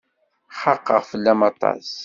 Xaqeɣ 0.59 0.99
fell-am 1.11 1.41
aṭas. 1.49 1.87